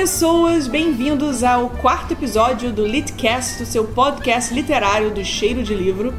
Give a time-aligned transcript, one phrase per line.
[0.00, 6.14] pessoas, bem-vindos ao quarto episódio do Litcast, o seu podcast literário do Cheiro de Livro.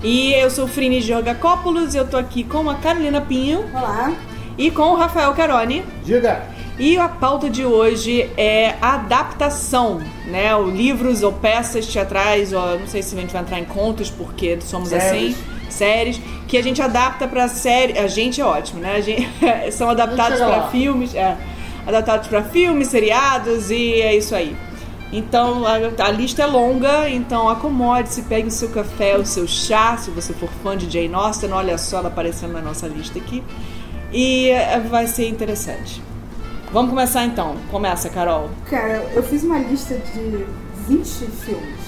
[0.00, 3.64] E eu sou Frini Georgacopoulos e eu tô aqui com a Carolina Pinho.
[3.74, 4.12] Olá.
[4.56, 5.84] E com o Rafael Caroni.
[6.04, 6.46] Diga!
[6.78, 10.54] E a pauta de hoje é adaptação, né?
[10.54, 14.08] O livros ou peças teatrais, ou não sei se a gente vai entrar em contos,
[14.08, 15.34] porque somos Séries.
[15.34, 15.36] assim,
[15.68, 17.98] séries, que a gente adapta pra série.
[17.98, 18.94] A gente é ótimo, né?
[18.94, 19.28] A gente,
[19.72, 20.68] são adaptados lá.
[20.68, 21.36] filmes, é,
[21.86, 24.56] adaptados pra filmes, seriados e é isso aí.
[25.12, 29.96] Então a, a lista é longa, então acomode-se, pegue o seu café, o seu chá,
[29.96, 33.42] se você for fã de Jane Austen, olha só ela aparecendo na nossa lista aqui.
[34.12, 36.02] E é, vai ser interessante.
[36.72, 37.56] Vamos começar então.
[37.70, 38.50] Começa, Carol.
[38.68, 40.44] Cara, eu fiz uma lista de
[40.88, 41.80] 20 filmes.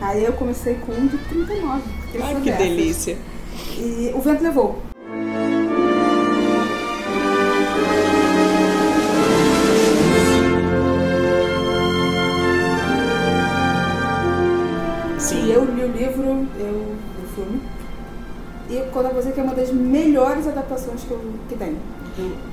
[0.00, 1.82] Aí eu comecei com um de 39.
[2.02, 2.58] porque eu Ai, que dessas.
[2.58, 3.18] delícia.
[3.76, 4.82] E O Vento Levou.
[16.34, 16.72] Livro, eu
[17.18, 17.60] li o filme.
[18.70, 21.76] E quando eu vou dizer que é uma das melhores adaptações que, eu, que tem.
[22.16, 22.48] Do-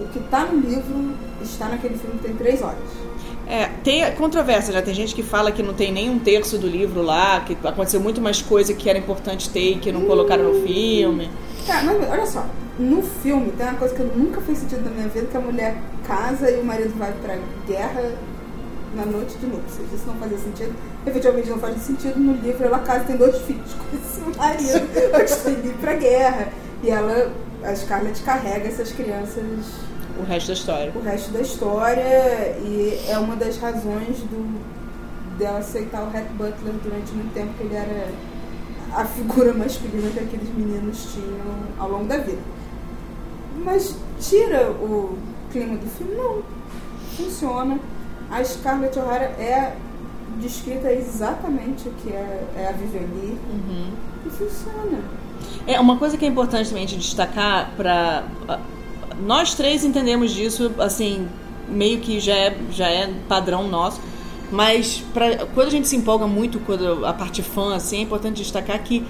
[0.00, 2.76] o que tá no livro está naquele filme que tem três horas.
[3.46, 6.66] É, tem controvérsia, já tem gente que fala que não tem nem um terço do
[6.66, 10.44] livro lá, que aconteceu muito mais coisa que era importante ter e que não colocaram
[10.52, 11.30] no filme.
[11.66, 12.44] Cara, mas olha só,
[12.78, 15.76] no filme tem uma coisa que nunca fez sentido na minha vida, que a mulher
[16.06, 17.36] casa e o marido vai pra
[17.68, 18.12] guerra
[18.94, 19.92] na noite de núpcias.
[19.92, 20.74] Isso não fazia sentido.
[21.06, 22.18] Efetivamente não faz sentido.
[22.18, 26.48] No livro ela casa tem dois filhos com esse marido antes de ir pra guerra.
[26.82, 29.44] E ela, a Scarlett carrega essas crianças
[30.20, 30.92] O resto da história.
[30.94, 32.02] o resto da história
[32.60, 34.60] e é uma das razões do
[35.38, 38.08] dela aceitar o Red Butler durante muito tempo que ele era
[38.92, 42.38] a figura masculina que aqueles meninos tinham ao longo da vida.
[43.64, 45.18] Mas tira o
[45.50, 46.42] clima do filme, não.
[47.16, 47.78] Funciona.
[48.30, 49.76] A Scarlett O'Hara é
[50.40, 53.86] descrita exatamente o que é, é a Lee Uhum.
[54.26, 54.98] e funciona.
[55.66, 58.24] É, uma coisa que é importante também de destacar para
[59.24, 61.28] nós três entendemos disso, assim,
[61.68, 64.00] meio que já é, já é padrão nosso.
[64.50, 68.36] Mas pra, quando a gente se empolga muito quando a parte fã, assim, é importante
[68.42, 69.04] destacar que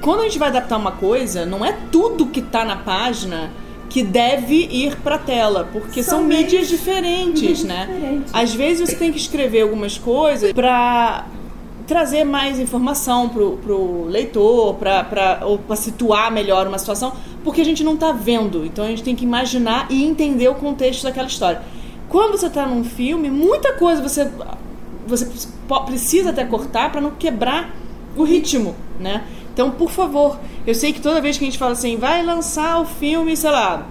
[0.00, 3.50] quando a gente vai adaptar uma coisa, não é tudo que tá na página
[3.88, 7.86] que deve ir pra tela, porque são, São mídias diferentes, mídias né?
[7.92, 8.34] diferentes.
[8.34, 11.26] Às vezes você tem que escrever algumas coisas pra
[11.86, 17.12] trazer mais informação pro, pro leitor, pra, pra, ou pra situar melhor uma situação,
[17.42, 18.64] porque a gente não tá vendo.
[18.64, 21.60] Então a gente tem que imaginar e entender o contexto daquela história.
[22.08, 24.30] Quando você tá num filme, muita coisa você,
[25.06, 25.28] você
[25.86, 27.74] precisa até cortar pra não quebrar
[28.16, 29.24] o ritmo, né?
[29.54, 32.80] Então, por favor, eu sei que toda vez que a gente fala assim, vai lançar
[32.80, 33.86] o filme, sei lá,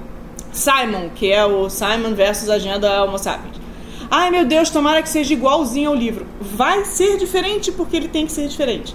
[0.51, 3.63] Simon, que é o Simon versus Agenda Homo Sapiens.
[4.11, 6.27] Ai meu Deus, tomara que seja igualzinho ao livro.
[6.39, 8.93] Vai ser diferente porque ele tem que ser diferente.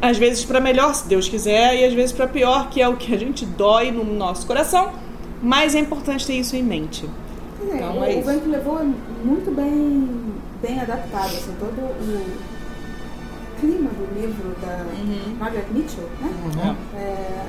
[0.00, 2.96] Às vezes para melhor, se Deus quiser, e às vezes para pior, que é o
[2.96, 4.90] que a gente dói no nosso coração.
[5.42, 7.08] Mas é importante ter isso em mente.
[7.60, 8.22] Dizer, Então, o, é o.
[8.22, 8.84] Vento Levou é
[9.22, 10.08] muito bem,
[10.62, 12.26] bem adaptado, assim, todo o
[13.60, 15.36] clima do livro da Uhum.
[15.38, 16.30] Margaret Mitchell, né?
[16.44, 16.76] Uhum.
[16.98, 17.46] É,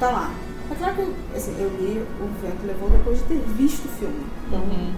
[0.00, 0.30] tá lá.
[0.70, 3.88] É claro que eu, assim, eu li O Vento Levou depois de ter visto o
[3.88, 4.24] filme.
[4.48, 4.92] Então, Uhum.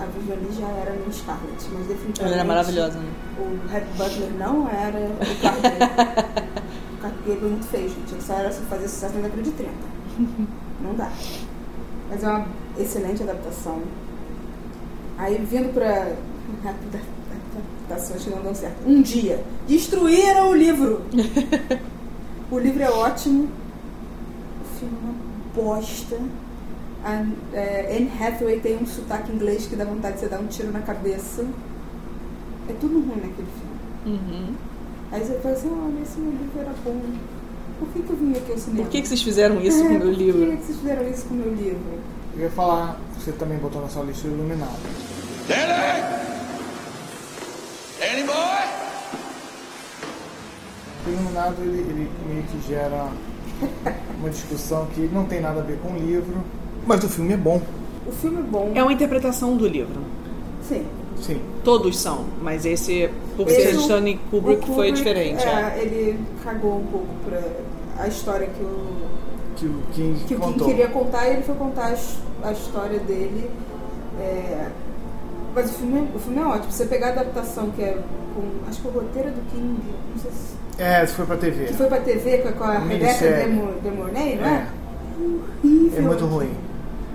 [0.00, 2.22] a Viviane já era minha Scarlett, mas definitivamente...
[2.22, 3.10] Ela era maravilhosa, né?
[3.38, 5.18] O Red Butler não era o
[5.62, 6.52] dele.
[7.02, 8.12] o é muito feio, gente.
[8.12, 9.70] Ele só era se fazer sucesso na década de 30.
[10.80, 11.10] Não dá.
[12.10, 12.46] Mas é uma
[12.78, 13.80] excelente adaptação.
[15.18, 16.12] Aí vindo pra
[17.92, 18.76] adaptações que não dão certo.
[18.86, 21.02] Um dia, destruíram o livro.
[22.50, 23.48] o livro é ótimo.
[24.60, 26.18] O filme é uma bosta.
[27.04, 30.46] A é, Anne Hathaway tem um sotaque inglês que dá vontade de você dar um
[30.46, 31.44] tiro na cabeça.
[32.68, 34.18] É tudo ruim naquele filme.
[34.18, 34.54] Uhum.
[35.10, 37.00] Aí você fala assim, olha, esse meu livro era bom.
[37.78, 38.84] Por que, que eu vim aqui ao cinema?
[38.84, 40.50] Por que, que vocês fizeram isso com o É, meu Por livro?
[40.50, 41.98] que, que vocês fizeram isso com o meu livro?
[42.36, 44.78] Eu ia falar, você também botou na sua lista o Iluminado.
[45.48, 46.21] Danny!
[51.06, 53.08] O Iluminado, ele, ele meio que gera
[54.18, 56.36] uma discussão que não tem nada a ver com o livro,
[56.86, 57.60] mas o filme é bom.
[58.06, 58.72] O filme é bom.
[58.74, 60.00] É uma interpretação do livro.
[60.68, 60.84] Sim.
[61.20, 61.40] Sim.
[61.62, 65.44] Todos são, mas esse, por Esse ser o- Stanley Kubrick, o foi diferente.
[65.46, 65.82] É, é.
[65.82, 67.40] ele cagou um pouco pra
[68.02, 69.08] a história que o,
[69.56, 70.66] Que o King que o King contou.
[70.68, 71.92] queria contar e ele foi contar
[72.42, 73.48] a, a história dele.
[74.20, 74.68] É,
[75.54, 76.72] mas o filme, é- o filme é ótimo.
[76.72, 77.98] Você pegar a adaptação que é
[78.34, 78.42] com.
[78.68, 79.78] Acho que o roteiro é do King.
[80.14, 80.61] Não sei se.
[80.78, 81.64] É, isso foi pra TV.
[81.66, 83.44] Que foi pra TV com a, com a Rebecca Minissérie.
[83.44, 84.50] De, Mo- De Mornay, não é?
[84.50, 84.66] É,
[85.64, 85.98] Horrível.
[85.98, 86.50] é muito ruim.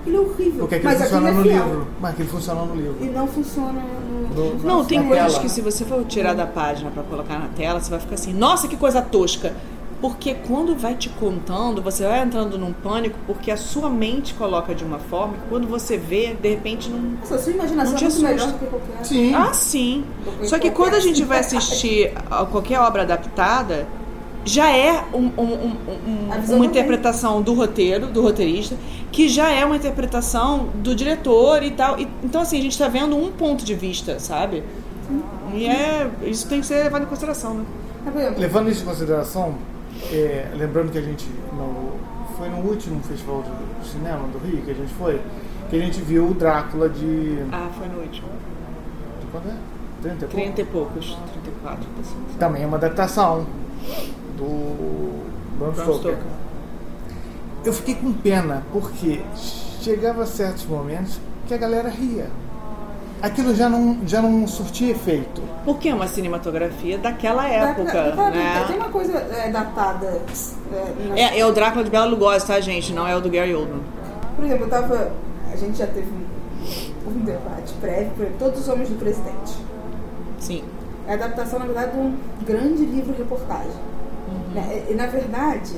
[0.02, 0.60] Aquilo é horrível.
[0.60, 1.64] Porque aquilo mas funciona no é fiel.
[1.66, 1.88] livro.
[2.00, 2.96] Mas aquilo funciona no livro.
[3.02, 4.18] E não funciona no.
[4.54, 7.80] No- Não, tem coisas que se você for tirar da página pra colocar na tela,
[7.82, 9.54] você vai ficar assim, nossa, que coisa tosca.
[10.00, 14.76] Porque quando vai te contando, você vai entrando num pânico, porque a sua mente coloca
[14.76, 17.00] de uma forma que quando você vê, de repente não.
[17.20, 19.06] Nossa, a sua imaginação Não é te muito melhor do que qualquer.
[19.06, 19.34] Sim.
[19.34, 20.06] Ah, sim.
[20.44, 23.88] Só que quando a gente vai assistir a qualquer obra adaptada,
[24.46, 28.76] já é um- um- um- um- uma interpretação do roteiro, do roteirista,
[29.12, 32.00] que já é uma interpretação do diretor e tal.
[32.00, 34.64] E- então, assim, a gente tá vendo um ponto de vista, sabe?
[35.54, 36.08] E é.
[36.24, 37.66] Isso tem que ser levado em consideração, né?
[38.16, 39.56] Exemplo, Levando isso em consideração,
[40.12, 41.94] é, lembrando que a gente no-
[42.38, 43.44] foi no último festival
[43.82, 45.20] de cinema do Rio que a gente foi,
[45.70, 47.40] que a gente viu o Drácula de.
[47.52, 48.28] Ah, foi no último.
[49.20, 49.56] de quando é?
[50.02, 50.36] 30 e pouco?
[50.36, 52.16] 30 e poucos, 34, assim.
[52.40, 53.46] Também é uma adaptação
[54.38, 55.24] do
[55.58, 56.18] Bram Stoker.
[57.66, 59.22] Eu fiquei com pena porque
[59.82, 62.28] chegava a certos momentos que a galera ria.
[63.22, 65.42] Aquilo já não, já não surtia efeito.
[65.66, 68.64] Porque é uma cinematografia daquela época, dá- dá- né?
[68.68, 70.06] Tem uma coisa é, datada.
[70.72, 72.94] É, na- É, é o Drácula de Bela Lugosi, tá, gente?
[72.94, 73.82] Não é o do Gary Oldman.
[74.36, 75.12] Por exemplo, eu tava.
[75.52, 79.54] A gente já teve um, um debate prévio por Todos os Homens do Presidente.
[80.40, 80.64] Sim.
[81.08, 82.16] É a adaptação, na verdade, de um
[82.46, 83.72] grande livro-reportagem.
[84.54, 84.84] Né?
[84.90, 85.74] E, na verdade,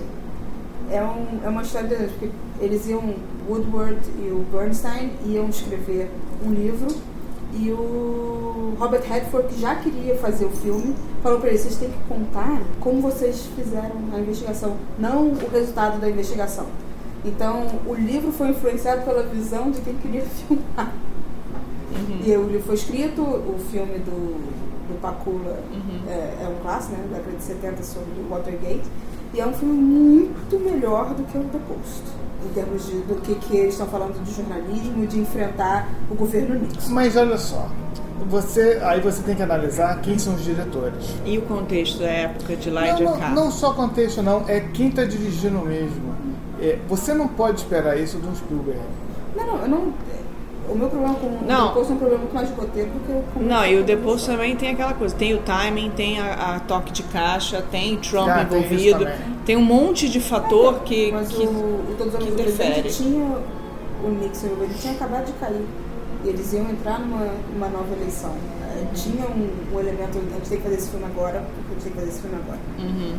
[0.91, 3.13] é, um, é uma história de porque eles iam,
[3.47, 6.09] Woodward e o Bernstein iam escrever
[6.45, 6.87] um livro
[7.53, 11.89] e o Robert Redford, que já queria fazer o filme, falou para eles, vocês têm
[11.89, 16.67] que contar como vocês fizeram a investigação, não o resultado da investigação.
[17.25, 20.93] Então, o livro foi influenciado pela visão de quem queria filmar.
[22.23, 24.37] E o livro foi escrito, o filme do,
[24.87, 25.59] do Pakula
[26.07, 28.83] é, é um clássico, né, da década de 70 sobre o Watergate,
[29.33, 32.03] e é um filme muito melhor do que o The Post,
[32.45, 36.15] em termos de, do que, que eles estão falando de jornalismo e de enfrentar o
[36.15, 36.91] governo Nixon.
[36.91, 37.69] Mas olha só,
[38.27, 41.15] você, aí você tem que analisar quem são os diretores.
[41.25, 43.29] E o contexto da época de lá e Não, de não, cá?
[43.29, 46.15] não só contexto não, é quem está dirigindo mesmo.
[46.61, 48.81] É, você não pode esperar isso de um Spielberg.
[49.35, 49.93] Não, não, eu não.
[50.69, 51.65] O meu problema com Não.
[51.65, 53.79] o The Post é um problema mais de roteiro do que eu com Não, e
[53.79, 57.63] o depois também tem aquela coisa, tem o timing, tem a, a toque de caixa,
[57.71, 59.17] tem Trump Ah, tem envolvido, também.
[59.45, 62.89] tem um monte de fator que, Mas que o, o Todos os que interfere.
[62.89, 63.37] Tinha
[64.03, 65.65] o Nixon, ele tinha acabado de cair.
[66.23, 68.33] E eles iam entrar numa, numa nova eleição.
[68.61, 71.73] Eh, Tinha um, um elemento, a gente tem que fazer esse filme agora, porque a
[71.73, 72.59] gente tem que fazer esse filme agora.
[72.77, 73.15] Uhum.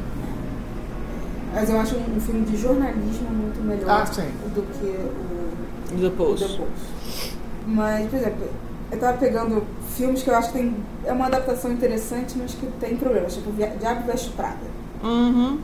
[1.54, 6.10] Mas eu acho um, filme de jornalismo muito melhor Ah, do que o, The o
[6.12, 6.46] Post.
[6.46, 7.29] The Post.
[7.66, 8.48] Mas, por exemplo,
[8.90, 9.62] eu tava pegando
[9.96, 10.74] filmes que eu acho que tem,
[11.04, 14.58] é uma adaptação interessante, mas que tem problemas, tipo Diabo Veste Prada.
[15.02, 15.58] Uhum.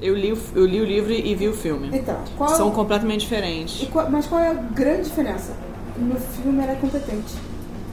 [0.00, 1.90] Eu li, o- eu li o livro e vi o filme.
[1.92, 3.88] Então, qual São completamente diferentes.
[3.90, 5.52] Qual- mas qual é a grande diferença?
[5.98, 7.34] No filme ela é competente.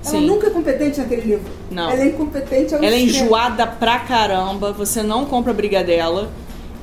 [0.06, 0.28] Ela Sim.
[0.28, 1.52] nunca é competente naquele livro.
[1.72, 1.90] Não.
[1.90, 6.30] Ela é incompetente Ela é enjoada pra caramba, você não compra a briga dela.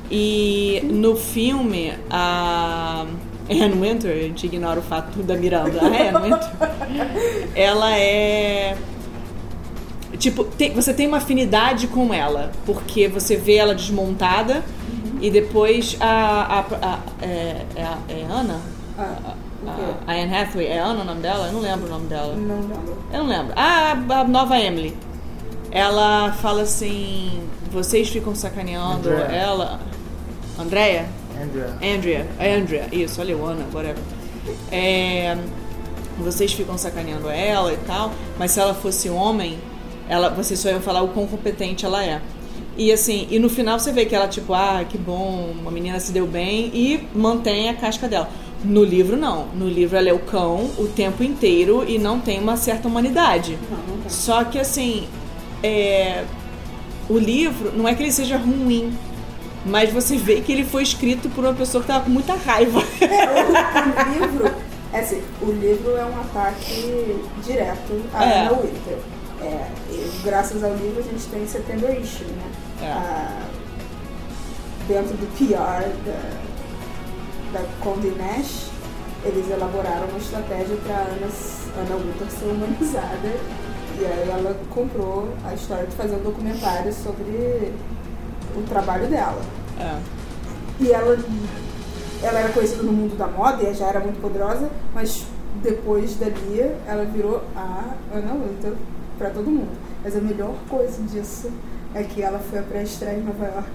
[0.09, 3.05] E no filme, a
[3.51, 6.49] Anne Winter, a gente ignora o fato da Miranda, a Anne Winter,
[7.55, 8.75] ela é.
[10.17, 14.63] Tipo, tem- você tem uma afinidade com ela, porque você vê ela desmontada
[15.19, 16.05] e depois a.
[16.05, 18.59] a, a- é, é, a- é Ana?
[18.97, 19.33] Ah?
[20.07, 21.47] A, a Anne Hathaway, é Ana o nome dela?
[21.47, 22.35] Eu não lembro o nome dela.
[22.35, 22.97] Não lembro.
[23.13, 23.53] Eu não lembro.
[23.55, 24.95] Ah, a, a nova Emily.
[25.71, 27.41] Ela fala assim:
[27.71, 29.25] vocês ficam sacaneando Andrea.
[29.31, 29.79] ela.
[30.59, 31.05] Andrea?
[31.43, 31.77] Andrea.
[31.95, 32.27] Andrea.
[32.39, 34.03] É Andrea, isso, olha o Ana, whatever.
[34.71, 35.37] É,
[36.19, 39.57] vocês ficam sacaneando ela e tal, mas se ela fosse homem,
[40.09, 42.21] ela, vocês só iam falar o quão competente ela é.
[42.77, 45.99] E assim, e no final você vê que ela, tipo, ah, que bom, uma menina
[45.99, 48.29] se deu bem e mantém a casca dela.
[48.63, 49.47] No livro, não.
[49.47, 53.57] No livro ela é o cão o tempo inteiro e não tem uma certa humanidade.
[53.69, 54.09] Não, não.
[54.09, 55.07] Só que assim,
[55.63, 56.23] é,
[57.09, 58.93] o livro não é que ele seja ruim,
[59.65, 62.81] mas você vê que ele foi escrito por uma pessoa que tava com muita raiva.
[63.01, 64.51] O livro,
[64.93, 68.39] é assim, o livro é um ataque direto à É.
[68.41, 68.97] Anna Winter.
[69.41, 69.67] É,
[70.23, 72.51] graças ao livro a gente tem September Issue, né?
[72.81, 72.91] É.
[72.91, 73.41] Ah,
[74.87, 78.69] dentro do PR da, da Condé Nast,
[79.25, 81.27] eles elaboraram uma estratégia para Ana,
[81.77, 83.61] Ana Winter ser humanizada.
[83.99, 87.71] E aí ela comprou a história de fazer um documentário sobre
[88.59, 89.41] o trabalho dela.
[89.79, 89.97] É.
[90.79, 91.17] E ela,
[92.23, 95.25] ela era conhecida no mundo da moda e já era muito poderosa, mas
[95.61, 98.73] depois dali ela virou a Ana Winter
[99.17, 99.71] para todo mundo.
[100.03, 101.51] Mas a melhor coisa disso
[101.93, 103.69] é que ela foi pra estreia em Nova York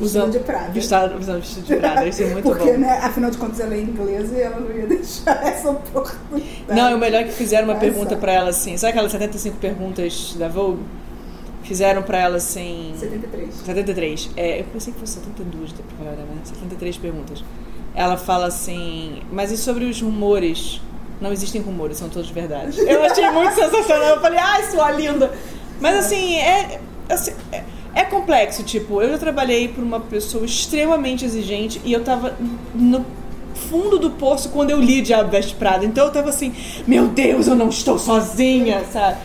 [0.00, 0.72] Usando de Prada.
[0.76, 2.78] Usando vestido de Prada, isso é muito Porque, bom.
[2.78, 6.52] né, afinal de contas, ela é inglesa e ela não ia deixar essa oportunidade.
[6.68, 7.80] Não, e o melhor é que fizeram uma Essa.
[7.80, 8.76] pergunta pra ela assim.
[8.76, 10.82] Sabe aquelas 75 perguntas da Vogue?
[11.64, 12.94] Fizeram pra ela assim.
[12.98, 13.54] 73.
[13.54, 14.30] 73.
[14.36, 16.40] É, eu pensei que fosse 72 da primeira, né?
[16.44, 17.44] 73 perguntas.
[17.94, 20.80] Ela fala assim, mas e sobre os rumores?
[21.20, 22.78] Não existem rumores, são todos verdade.
[22.80, 24.16] Eu achei muito sensacional.
[24.16, 25.32] Eu falei, ai, sua linda.
[25.80, 27.62] Mas assim, é, assim, é,
[27.94, 28.62] é complexo.
[28.62, 32.36] Tipo, eu já trabalhei por uma pessoa extremamente exigente e eu tava
[32.74, 33.04] no
[33.54, 35.84] fundo do poço quando eu li Diabo Veste Prada.
[35.84, 36.52] Então eu tava assim,
[36.86, 39.18] meu Deus, eu não estou sozinha, sabe?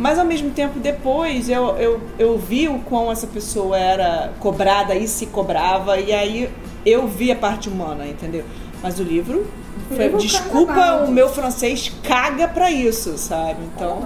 [0.00, 4.94] Mas ao mesmo tempo, depois eu, eu, eu vi o quão essa pessoa era cobrada
[4.94, 6.50] e se cobrava, e aí
[6.86, 8.42] eu vi a parte humana, entendeu?
[8.82, 9.46] Mas o livro,
[9.94, 13.58] foi- desculpa, o meu francês caga pra isso, sabe?
[13.74, 14.02] Então.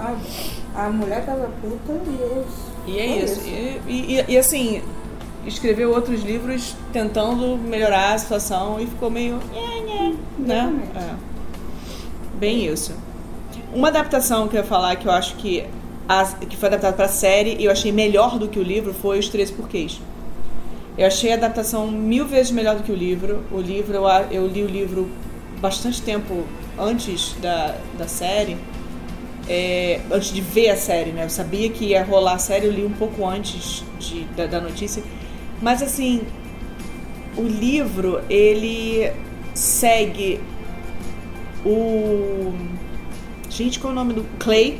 [0.75, 2.45] A mulher tava puta e eu.
[2.87, 3.41] E é Foi isso.
[3.47, 3.81] E,
[4.19, 4.81] e- e, assim,
[5.45, 9.39] escreveu outros livros tentando melhorar a situação e ficou meio.
[10.37, 10.73] né?
[10.93, 11.15] É.
[12.37, 12.93] Bem isso.
[13.73, 15.65] Uma adaptação que eu ia falar que eu acho que,
[16.07, 19.19] a- que foi adaptada pra série e eu achei melhor do que o livro foi
[19.19, 19.99] Os Três Porquês.
[20.97, 23.43] Eu achei a adaptação mil vezes melhor do que o livro.
[23.51, 25.09] O livro, eu, a- eu li o livro
[25.59, 26.43] bastante tempo
[26.79, 28.57] antes da, da série.
[29.47, 31.25] É, antes de ver a série, né?
[31.25, 34.59] Eu sabia que ia rolar a série, eu li um pouco antes de, da, da
[34.61, 35.03] notícia.
[35.61, 36.21] Mas assim,
[37.37, 39.11] o livro, ele
[39.53, 40.39] segue
[41.65, 42.53] o.
[43.49, 44.25] Gente, qual é o nome do.
[44.39, 44.79] Clay.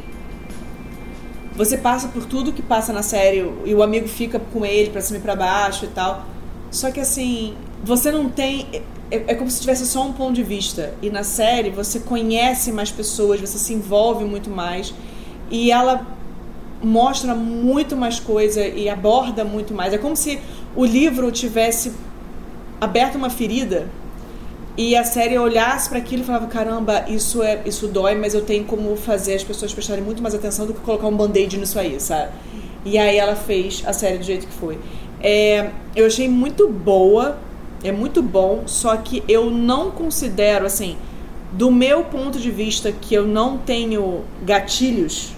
[1.56, 5.00] Você passa por tudo que passa na série e o amigo fica com ele pra
[5.00, 6.26] cima e pra baixo e tal.
[6.70, 8.68] Só que assim, você não tem.
[9.10, 10.94] É, é como se tivesse só um ponto de vista.
[11.02, 14.94] E na série você conhece mais pessoas, você se envolve muito mais.
[15.50, 16.06] E ela
[16.84, 19.94] mostra muito mais coisa e aborda muito mais.
[19.94, 20.40] É como se
[20.76, 21.94] o livro tivesse
[22.82, 23.88] aberto uma ferida
[24.78, 28.42] e a série olhasse para aquilo e falava: caramba, isso é isso dói, mas eu
[28.42, 31.80] tenho como fazer as pessoas prestarem muito mais atenção do que colocar um band-aid nisso
[31.80, 32.32] aí, sabe?
[32.84, 34.78] E aí ela fez a série do jeito que foi.
[35.22, 37.38] É, eu achei muito boa,
[37.84, 40.98] é muito bom, só que eu não considero assim,
[41.52, 45.32] do meu ponto de vista que eu não tenho gatilhos,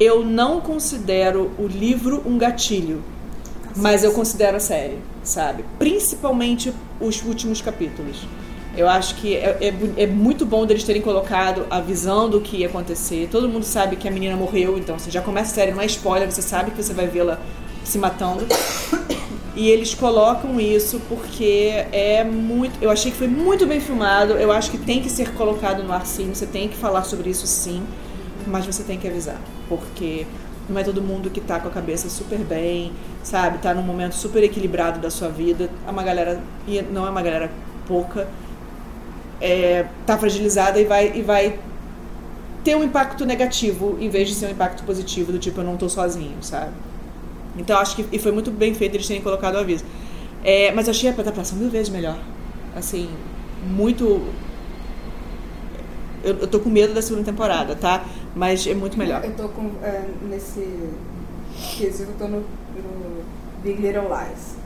[0.00, 3.02] eu não considero o livro um gatilho.
[3.76, 5.64] Mas eu considero a série, sabe?
[5.78, 8.26] Principalmente os últimos capítulos.
[8.76, 12.58] Eu acho que é, é é muito bom deles terem colocado a visão do que
[12.58, 13.28] ia acontecer.
[13.30, 15.86] Todo mundo sabe que a menina morreu, então você já começa a série, não é
[15.86, 17.38] spoiler, você sabe que você vai vê-la
[17.84, 18.46] se matando.
[19.54, 22.80] E eles colocam isso porque é muito.
[22.80, 24.34] Eu achei que foi muito bem filmado.
[24.34, 26.32] Eu acho que tem que ser colocado no ar sim.
[26.32, 27.82] Você tem que falar sobre isso sim.
[28.46, 29.40] Mas você tem que avisar.
[29.68, 30.24] Porque
[30.68, 32.92] não é todo mundo que tá com a cabeça super bem,
[33.24, 33.58] sabe?
[33.58, 35.68] Tá num momento super equilibrado da sua vida.
[35.86, 36.40] É uma galera.
[36.66, 37.50] E não é uma galera
[37.86, 38.28] pouca.
[39.40, 41.58] É, tá fragilizada e vai, e vai
[42.62, 45.76] ter um impacto negativo em vez de ser um impacto positivo, do tipo, eu não
[45.76, 46.72] tô sozinho, sabe?
[47.56, 49.84] Então acho que e foi muito bem feito eles terem colocado o aviso.
[50.44, 52.18] É, mas achei a adaptação mil vezes melhor.
[52.74, 53.10] Assim,
[53.66, 54.22] muito.
[56.22, 58.04] Eu, eu tô com medo da segunda temporada, tá?
[58.34, 59.24] Mas é muito melhor.
[59.24, 59.70] Eu tô com.
[59.82, 60.66] é, nesse.
[61.76, 63.24] quesito, eu tô no, no
[63.62, 64.59] Big Little Lies.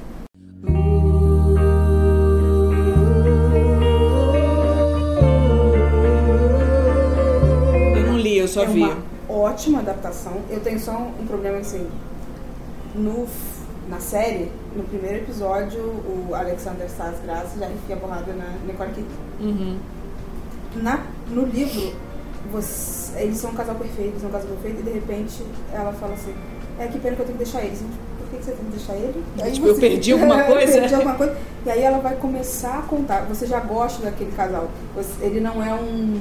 [8.44, 8.82] Eu só é vi.
[8.82, 8.96] uma
[9.28, 10.34] ótima adaptação.
[10.50, 11.86] Eu tenho só um, problema assim.
[12.94, 13.26] No,
[13.88, 19.16] na série, no primeiro episódio, o Alexander Sarsgaard já enfia a porrada na Nicole Kidman.
[19.40, 19.78] Uhum.
[20.76, 21.92] Na, no livro,
[22.52, 25.92] você- eles são um casal perfeito, eles são um casal perfeito, e de repente ela
[25.92, 26.34] fala assim,
[26.78, 27.80] é que pena que eu tenho que deixar eles.
[28.18, 29.24] Por que que você tem que deixar ele?
[29.40, 30.72] Aí Tipo, eu perdi alguma coisa?
[30.80, 31.36] perdi alguma coisa.
[31.66, 33.22] E aí ela vai começar a contar.
[33.26, 34.68] Você já gosta daquele casal.
[34.94, 36.20] Você- ele não é um,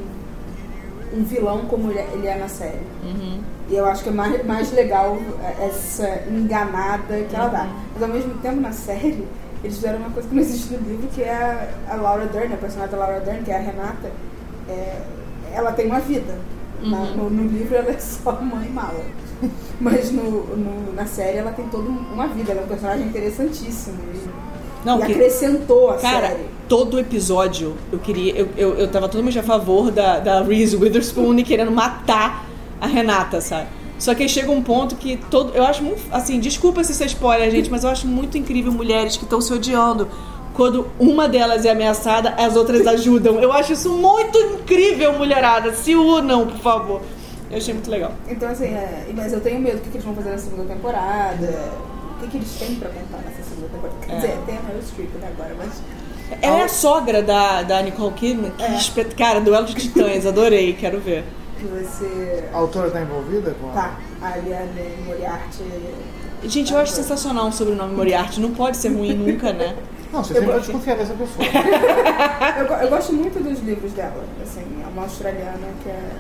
[1.14, 2.82] um vilão como ele é, ele é na série.
[3.04, 3.40] Uhum.
[3.70, 5.18] E eu acho que é mais, mais legal
[5.62, 7.52] essa enganada que ela Uhum.
[7.52, 7.68] dá.
[7.94, 9.26] Mas ao mesmo tempo, na série,
[9.64, 12.58] eles fizeram uma coisa que não existe no livro, que é a, Laura Dern, a
[12.58, 14.12] personagem da Laura Dern, que é a Renata.
[14.70, 15.02] é,
[15.54, 16.36] ela tem uma vida.
[16.82, 17.16] Na- Uhum.
[17.16, 19.00] no, no livro ela é só mãe mala.
[19.80, 20.24] Mas no,
[20.56, 23.98] no- na série ela tem toda uma vida, ela é um personagem interessantíssimo.
[24.14, 26.46] E, Não, e que- acrescentou a Cara, série.
[26.74, 28.34] Todo episódio eu queria.
[28.36, 32.48] Eu, eu, eu tava totalmente a favor da, da Reese Witherspoon e querendo matar
[32.82, 33.68] a Renata, sabe?
[34.00, 35.54] Só que aí chega um ponto que todo.
[35.56, 36.02] Eu acho muito.
[36.12, 39.40] Assim, desculpa se isso é spoiler, gente, mas eu acho muito incrível mulheres que estão
[39.40, 40.08] se odiando.
[40.56, 43.40] Quando uma delas é ameaçada, as outras ajudam.
[43.40, 45.74] Eu acho isso muito incrível, mulherada.
[45.76, 47.02] Se unam, por favor.
[47.52, 48.14] Eu achei muito legal.
[48.28, 50.64] Então, assim, é, mas eu tenho medo do que que eles vão fazer na segunda
[50.74, 51.54] temporada.
[52.20, 53.96] que, que eles têm pra contar nessa segunda temporada.
[54.08, 54.16] Quer É.
[54.16, 55.82] dizer, tem a Meryl Streep né, agora, mas.
[56.42, 58.52] Ela é a sogra da, da Nicole Kidman.
[58.52, 58.76] Que É.
[58.76, 61.24] espet- Cara, duelo de titãs, adorei, quero ver.
[61.58, 62.44] Que você.
[62.54, 63.74] A autora tá envolvida com a...
[63.74, 65.64] Tá, a Aliane Moriarty.
[66.46, 68.42] Gente, eu acho sensacional o sobrenome Moriarty.
[68.42, 69.76] Não pode ser ruim nunca, né?
[70.12, 70.72] Não, você Eu sempre pode gosto.
[70.72, 71.48] desconfiar dessa pessoa.
[72.60, 74.24] Eu, eu gosto muito dos livros dela.
[74.44, 76.16] Assim, é uma australiana que é-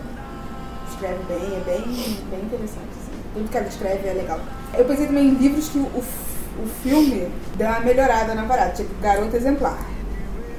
[0.90, 1.82] escreve bem, é bem,
[2.32, 2.88] bem interessante.
[2.92, 3.12] assim.
[3.36, 4.40] Tudo que ela escreve é legal.
[4.76, 8.90] Eu pensei também em livros que o, o filme deu uma melhorada na parada, tipo
[9.02, 9.78] Garota Exemplar.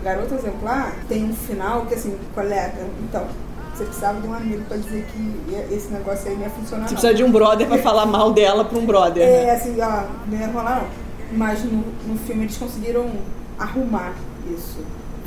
[0.05, 3.27] Garota Exemplar tem um final que assim, colega, então,
[3.75, 6.87] você precisava de um amigo pra dizer que esse negócio aí não ia funcionar.
[6.87, 7.01] Você não.
[7.01, 9.51] precisa de um brother pra falar mal dela pra um brother, É, né?
[9.53, 11.05] assim, ó, não ia rolar não.
[11.37, 13.11] Mas no, no filme eles conseguiram
[13.59, 14.13] arrumar
[14.49, 14.79] isso.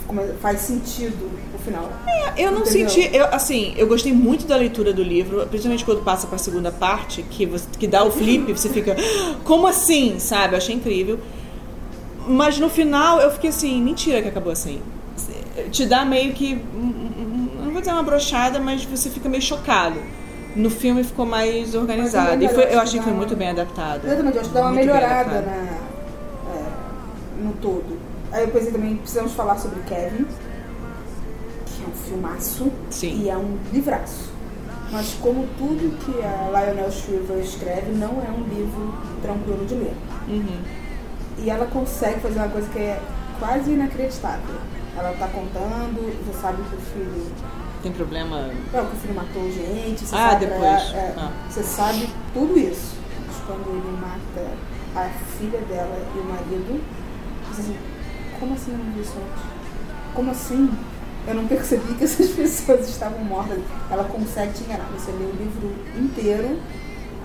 [0.10, 1.90] É- faz sentido o final.
[2.38, 2.90] Eu não Entendeu?
[2.90, 6.72] senti, eu, assim, eu gostei muito da leitura do livro, principalmente quando passa pra segunda
[6.72, 8.96] parte, que, você, que dá o flip, você fica,
[9.44, 10.54] como assim, sabe?
[10.54, 11.20] Eu achei incrível.
[12.28, 14.82] Mas no final eu fiquei assim, mentira que acabou assim.
[15.72, 16.56] Te dá meio que,
[17.64, 20.00] não vou dizer uma brochada, mas você fica meio chocado.
[20.56, 22.44] No filme ficou mais organizado.
[22.44, 24.06] E foi, eu achei que foi muito bem adaptado.
[24.06, 25.52] Exatamente, eu acho que dá uma Muito melhorada na,
[26.52, 27.98] é, no todo.
[28.32, 30.26] Aí eu pensei também, precisamos falar sobre Kevin,
[31.66, 33.22] que é um filmaço Sim.
[33.24, 34.32] e é um livraço.
[34.92, 39.94] Mas como tudo que a Lionel Shriver escreve, não é um livro tranquilo de ler.
[40.28, 40.87] Uhum.
[41.38, 43.02] E ela consegue fazer uma coisa que é
[43.40, 44.56] quase inacreditável.
[44.98, 47.32] Ela tá contando, você sabe que o filho.
[47.84, 48.50] Tem problema.
[48.74, 50.46] Não, que o filho matou gente, você Ah, sabe.
[50.48, 50.64] depois.
[50.94, 51.32] é, é, Ah.
[51.50, 52.96] Você sabe tudo isso.
[53.28, 54.48] Mas quando ele mata
[54.96, 56.82] a filha dela e o marido,
[57.52, 57.78] você assim,
[58.40, 59.44] como assim eu não vi isso antes?
[60.16, 60.70] Como assim?
[61.28, 63.60] Eu não percebi que essas pessoas estavam mortas.
[63.92, 64.88] Ela consegue te enganar.
[64.98, 66.60] Você lê o livro inteiro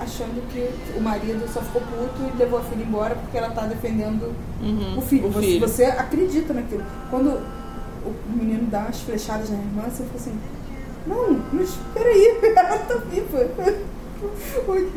[0.00, 3.62] achando que o marido só ficou puto e levou a filha embora porque ela tá
[3.66, 4.32] defendendo
[4.62, 5.26] Uhum, o filho.
[5.26, 5.68] o Você, filho.
[5.68, 6.84] você acredita naquilo.
[7.10, 7.28] Quando
[8.04, 10.38] o menino dá umas flechadas na irmã, você fica assim,
[11.06, 13.46] não, mas peraí, ela tá viva.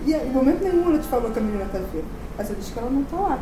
[0.06, 2.04] E em momento nenhum ela te falou que a menina tá viva.
[2.38, 3.40] Ela só diz que ela não tá lá.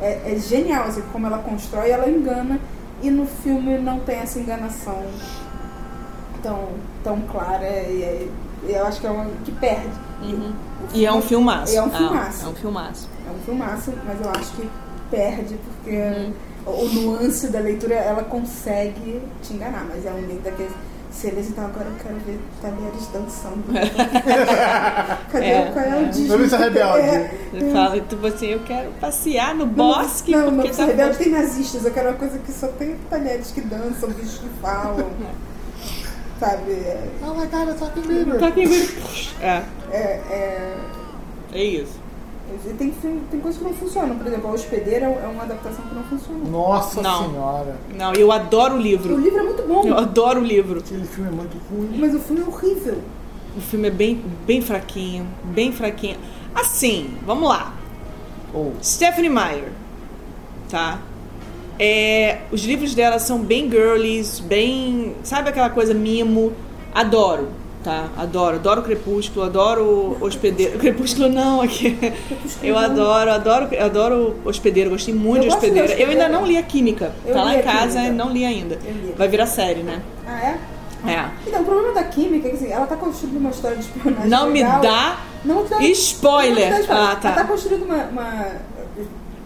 [0.00, 2.58] É, é genial, assim, como ela constrói, ela engana.
[3.02, 5.02] E no filme não tem essa enganação
[6.42, 6.68] tão,
[7.02, 7.64] tão clara.
[7.66, 8.28] E, é-
[8.66, 9.88] e eu acho que é uma que perde.
[10.32, 10.52] Uhum.
[10.92, 11.76] E é um filmaço.
[11.76, 12.44] É um Ah, filmaço.
[12.44, 13.08] é um filmaço.
[13.26, 14.68] É um filmaço, mas eu acho que
[15.10, 16.32] perde porque Uhum.
[16.66, 20.72] o nuance da leitura ela consegue te enganar, mas é um livro daqueles.
[21.10, 23.62] Se eles então agora eu quero ver talheres dançando.
[25.30, 26.02] Cadê É, qual é é.
[26.02, 26.28] o Disney?
[26.28, 26.98] Noviça Rebelde.
[26.98, 30.84] É, Você fala, tipo assim, eu quero passear no não, bosque não, porque não, tá
[30.86, 34.48] rebelde tem nazistas, eu quero uma coisa que só tem talheres que dançam, bichos que
[34.60, 35.06] falam.
[36.40, 36.72] Sabe?
[36.72, 38.38] É, Oh my god, it's talking Bieber.
[38.38, 38.64] Tá aqui.
[39.40, 39.96] É, é,
[40.30, 40.76] é,
[41.52, 41.98] é isso.
[42.78, 44.16] tem, filme- tem coisas que não funcionam.
[44.18, 46.44] Por exemplo, a hospedeira é uma adaptação que não funciona.
[46.50, 47.30] Nossa Não.
[47.30, 47.76] senhora.
[47.96, 49.16] Não, eu adoro o O livro.
[49.16, 50.80] livro é muito bom, Eu adoro o livro.
[50.80, 51.96] Aquele filme é muito ruim.
[51.98, 52.98] mas o filme é horrível.
[53.56, 56.18] O filme é bem, bem fraquinho, bem fraquinho.
[56.54, 57.72] Assim, vamos lá.
[58.52, 59.70] Ou, Stephanie Meyer,
[60.68, 60.98] tá?
[61.78, 65.14] É, os livros dela são bem girlies, bem.
[65.24, 66.52] Sabe aquela coisa mimo?
[66.94, 67.48] Adoro,
[67.82, 68.08] tá?
[68.16, 68.56] Adoro.
[68.56, 70.78] Adoro Crepúsculo, adoro Hospedeiro.
[70.78, 71.98] Crepúsculo não, aqui.
[72.62, 75.88] Eu adoro, adoro, adoro Hospedeiro, gostei muito de de Hospedeiro.
[75.88, 76.32] Eu ainda Hospedeiro.
[76.32, 78.76] não li a Química, Eu tá lá em casa e não li ainda.
[78.76, 79.14] Li.
[79.16, 80.00] Vai virar série, né?
[80.26, 80.58] Ah, é?
[81.06, 81.26] É.
[81.46, 84.26] Então, o problema da química é que assim, ela tá construindo uma história de espionagem
[84.30, 84.80] Não me legal.
[84.80, 86.70] dá Não te dá- spoiler.
[86.70, 87.28] não te dá Ah, tá.
[87.28, 88.46] Ela tá construindo uma, uma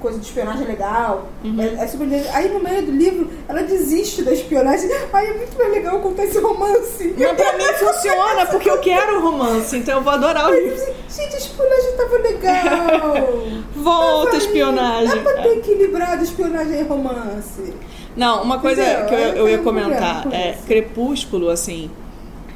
[0.00, 1.28] coisa de espionagem legal.
[1.44, 1.60] Uhum.
[1.60, 2.06] É, é super.
[2.32, 4.90] Aí no meio do livro, ela desiste da espionagem.
[5.12, 7.14] Aí é muito mais legal contar esse romance.
[7.16, 10.78] Mas pra mim funciona, porque eu quero romance, então eu vou adorar o livro.
[11.08, 13.28] gente, a espionagem tava legal.
[13.74, 15.22] Volta, Tava espionagem.
[15.22, 17.74] Dá pra ter equilibrado espionagem e romance.
[18.16, 19.06] Não, uma coisa Entendeu?
[19.06, 20.66] que eu, Aí eu ia comentar com é isso.
[20.66, 21.90] Crepúsculo, assim.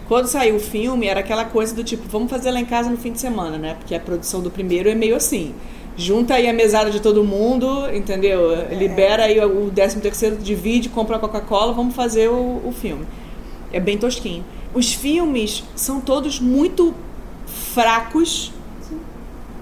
[0.09, 2.96] Quando saiu o filme, era aquela coisa do tipo, vamos fazer lá em casa no
[2.96, 3.74] fim de semana, né?
[3.78, 5.55] Porque a produção do primeiro é meio assim.
[5.96, 8.52] Junta aí a mesada de todo mundo, entendeu?
[8.52, 8.74] É.
[8.74, 13.07] Libera aí o 13 terceiro, divide, compra a Coca-Cola, vamos fazer o, o filme.
[13.72, 14.44] É bem tosquinho.
[14.74, 16.94] Os filmes são todos muito
[17.46, 18.52] fracos,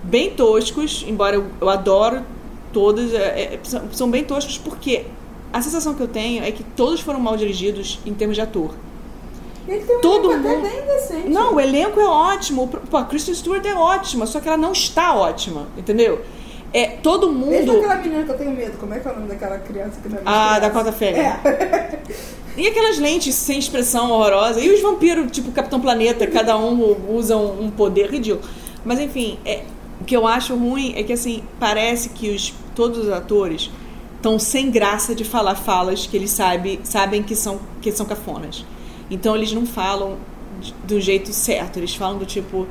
[0.04, 2.22] bem toscos, embora eu, eu adoro
[2.72, 5.04] todos, é, é, são, são bem toscos porque
[5.52, 8.74] a sensação que eu tenho é que todos foram mal dirigidos em termos de ator.
[9.70, 11.28] Ele tem um Todo elenco até mundo- bem decente.
[11.28, 12.68] Não, o elenco é ótimo.
[12.68, 16.20] Pô, a Kristen Stewart é ótima, só que ela não está ótima, entendeu?
[16.72, 17.78] É, todo Mesmo mundo.
[17.78, 18.78] aquela menina que eu tenho medo.
[18.78, 20.60] Como é que é o nome daquela criança que não é Ah, criança?
[20.60, 21.18] Dakota Fanning.
[21.18, 22.00] É.
[22.56, 24.60] E aquelas lentes sem expressão horrorosa.
[24.60, 28.42] E os vampiros, tipo Capitão Planeta, cada um usa um, um poder ridículo.
[28.84, 29.62] Mas enfim, é,
[30.00, 33.70] O que eu acho ruim é que, assim, parece que os, todos os atores
[34.16, 38.64] estão sem graça de falar falas que eles sabe, sabem que são, que são cafonas.
[39.10, 40.16] Então eles não falam
[40.84, 42.66] do jeito certo, eles falam do tipo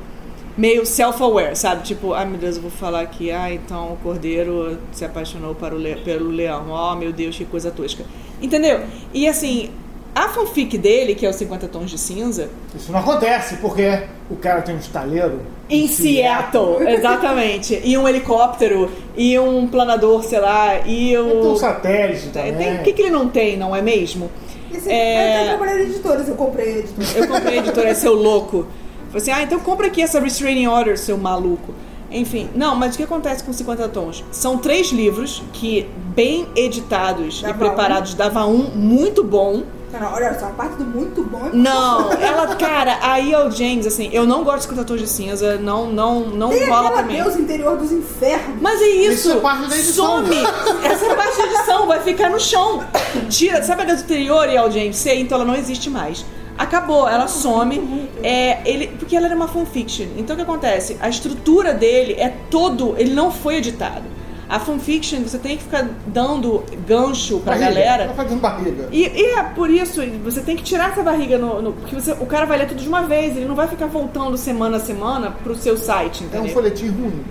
[0.56, 1.82] meio self-aware, sabe?
[1.84, 5.74] Tipo, ai meu Deus, eu vou falar aqui, ah, então o cordeiro se apaixonou para
[5.74, 8.04] o le- pelo leão, oh meu Deus, que coisa tosca.
[8.42, 8.80] Entendeu?
[9.12, 9.70] E assim,
[10.14, 14.36] a fanfic dele, que é o 50 Tons de Cinza, Isso não acontece porque o
[14.36, 15.40] cara tem um estaleiro.
[15.68, 17.80] em Seattle, exatamente.
[17.84, 21.56] E um helicóptero, e um planador, sei lá, e Ele tem um o.
[21.56, 22.74] satélite Tem- também.
[22.76, 24.30] O que, que ele não tem, não é mesmo?
[24.76, 25.42] Assim, É.
[25.42, 27.16] eu trabalhei em editoras, eu comprei editoras.
[27.16, 28.66] Eu comprei editora, é seu louco.
[29.08, 31.74] Falei assim, ah, então compra aqui essa Restraining Order, seu maluco.
[32.12, 34.24] Enfim, não, mas o que acontece com 50 tons?
[34.32, 39.62] São três livros que, bem editados Dava e preparados, dava um muito bom.
[39.92, 43.86] Olha só, a parte do muito bom é Não, ela, cara, aí é o James,
[43.86, 47.02] assim, eu não gosto de 50 tons de cinza, não, não, não Tem rola pra
[47.02, 47.14] mim.
[47.14, 48.60] Deus interior dos infernos.
[48.60, 49.28] Mas é isso.
[49.28, 50.24] Isso é parte da edição.
[50.24, 50.36] Some.
[50.84, 52.84] Essa parte da edição vai ficar no chão.
[53.28, 55.14] Tira, sabe a Deus anterior e ao James C?
[55.14, 56.24] Então ela não existe mais.
[56.56, 58.08] Acabou, ela some.
[58.22, 60.06] É, ele, porque ela era uma fanfiction.
[60.16, 60.96] Então o que acontece?
[61.00, 62.94] A estrutura dele é todo.
[62.98, 64.04] Ele não foi editado.
[64.50, 67.70] A fanfiction você tem que ficar dando gancho pra Barriga.
[67.70, 68.06] galera.
[68.08, 68.88] Tá fazendo barriga.
[68.90, 71.62] E, e é por isso, você tem que tirar essa barriga no.
[71.62, 73.86] no- porque você- o cara vai ler tudo de uma vez, ele não vai ficar
[73.86, 76.50] voltando semana a semana pro seu site, É entendeu?
[76.50, 77.22] um folhetim ruim.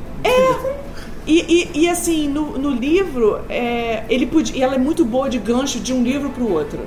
[1.27, 5.29] E, e, e, assim, no, no livro, é, ele podia, e ela é muito boa
[5.29, 6.79] de gancho de um livro pro outro.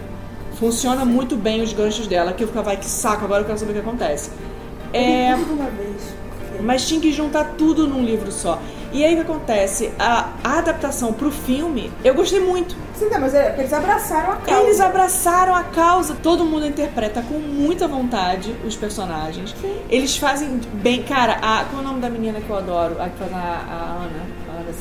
[0.59, 3.59] Funciona muito bem os ganchos dela, que eu ficava, vai, que saco, agora eu quero
[3.59, 4.31] saber o que acontece.
[4.93, 6.15] É, uma vez.
[6.61, 8.59] mas tinha que juntar tudo num livro só.
[8.93, 9.91] E aí o que acontece?
[9.99, 12.77] A, a adaptação pro filme, eu gostei muito.
[12.95, 14.63] Sim, não, mas é, eles abraçaram a causa.
[14.63, 19.55] Eles abraçaram a causa, todo mundo interpreta com muita vontade os personagens.
[19.89, 21.03] Eles fazem bem.
[21.03, 23.01] Cara, a, qual é o nome da menina que eu adoro?
[23.01, 24.27] A que faz a, a Ana.
[24.49, 24.73] A Ana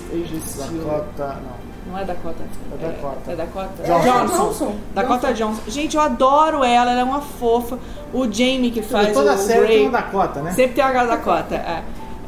[0.83, 1.71] Dakota, não.
[1.91, 2.43] Não é Dakota.
[2.79, 3.31] É Dakota.
[3.31, 3.83] É, Dakota?
[3.83, 4.37] Johnson.
[4.37, 4.75] Johnson.
[4.93, 5.61] Dakota Johnson.
[5.67, 7.79] Gente, eu adoro ela, ela é uma fofa.
[8.13, 9.77] O Jamie que faz Toda o série Grey.
[9.79, 10.51] tem uma Dakota, né?
[10.51, 11.55] Sempre tem uma Dakota.
[11.55, 11.81] É.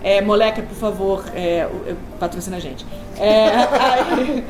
[0.03, 1.67] É, moleca, por favor, é,
[2.19, 2.85] patrocina a gente.
[3.17, 3.47] É,
[3.79, 4.43] aí,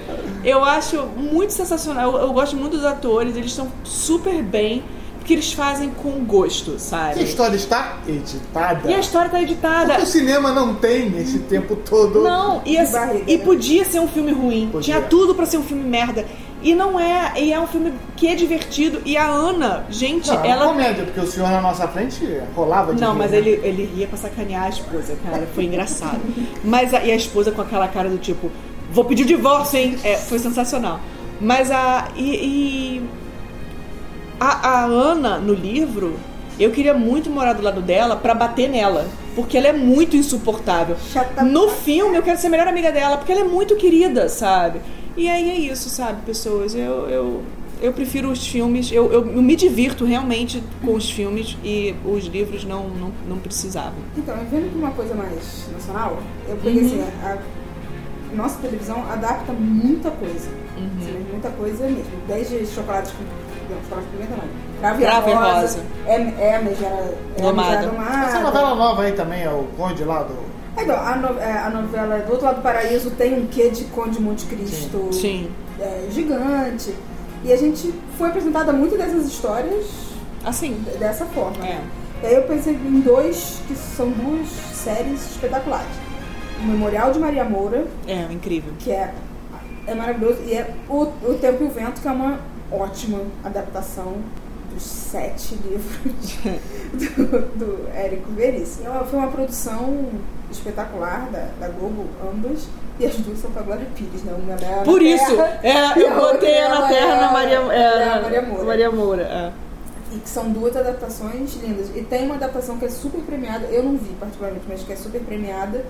[0.44, 2.12] eu acho muito sensacional.
[2.12, 4.84] Eu, eu gosto muito dos atores, eles estão super bem,
[5.20, 7.24] porque eles fazem com gosto, Que a sabe?
[7.24, 8.90] história está editada.
[8.92, 9.86] E a história tá editada.
[9.94, 12.24] Porque o cinema não tem esse tempo todo.
[12.24, 13.44] Não, e, assim, e né?
[13.44, 14.70] podia ser um filme ruim.
[14.72, 14.96] Podia.
[14.96, 16.26] Tinha tudo pra ser um filme merda.
[16.64, 19.02] E não é, e é um filme que é divertido.
[19.06, 20.68] E a Ana, gente, Não, é ela.
[20.68, 23.38] comédia, porque o senhor na nossa frente rolava de Não, rir, mas né?
[23.38, 25.46] ele, ele ria pra sacanear a esposa, cara.
[25.54, 26.22] Foi engraçado.
[26.64, 28.50] Mas a, e a esposa com aquela cara do tipo,
[28.92, 29.98] vou pedir o divórcio, hein?
[30.06, 31.00] É, foi sensacional.
[31.42, 32.08] Mas a.
[32.16, 32.24] E.
[32.24, 33.04] e-
[34.40, 36.18] a, a Ana, no livro,
[36.60, 39.06] eu queria muito morar do lado dela pra bater nela.
[39.36, 40.96] Porque ela é muito insuportável.
[41.12, 44.30] Chata No filme, eu quero ser a melhor amiga dela, porque ela é muito querida,
[44.30, 44.80] sabe?
[45.16, 46.74] E aí é isso, sabe, pessoas?
[46.74, 47.44] Eu, eu,
[47.82, 52.26] eu prefiro os filmes, eu, eu, eu me divirto realmente com os filmes e os
[52.26, 53.94] livros não, não, não precisavam.
[54.18, 56.88] Então, vendo pra uma coisa mais nacional, eu peguei Uhum.
[56.88, 57.38] assim, a,
[58.32, 60.50] a nossa televisão adapta muita coisa.
[60.78, 60.90] Uhum.
[61.00, 62.06] Assim, muita coisa mesmo.
[62.28, 63.24] Desde chocolates com.
[63.74, 64.64] Não, chocolate com pimenta não.
[64.80, 65.62] Cravo e Cravo e rosa.
[65.62, 65.80] rosa.
[66.08, 67.18] É, é a megera.
[67.38, 68.26] É a megera domada.
[68.26, 70.53] Essa novela nova aí também é o Conde lá do.
[70.76, 73.86] É, a, no- é, a novela Do Outro Lado do Paraíso tem um quê de
[73.86, 75.50] Conde Monte Cristo Sim.
[75.80, 76.94] é, gigante.
[77.44, 79.86] E a gente foi apresentada muito dessas histórias
[80.44, 80.84] Assim.
[81.00, 81.66] dessa forma.
[81.66, 81.80] É.
[82.24, 85.92] E aí eu pensei em dois, que são duas séries espetaculares.
[86.62, 88.74] O Memorial de Maria Moura, É, incrível.
[88.80, 89.14] que é,
[89.86, 92.40] é maravilhoso, e é o, o Tempo e o Vento, que é uma
[92.72, 94.16] ótima adaptação
[94.74, 96.38] dos sete livros
[96.94, 98.88] do, do Érico Veríssimo.
[98.88, 100.06] Ela Foi uma produção
[100.52, 102.68] espetacular da, da Globo, ambas,
[103.00, 104.34] e as duas são com a Glória Pires, né?
[104.38, 107.58] Uma é Por isso, Terra, é, eu botei a na ela Terra é na Maria,
[107.58, 108.64] é é, a Maria Moura.
[108.66, 109.24] Maria Moura.
[109.24, 109.52] é.
[110.12, 111.90] E que são duas adaptações lindas.
[111.96, 114.96] E tem uma adaptação que é super premiada, eu não vi particularmente, mas que é
[114.96, 115.84] super premiada,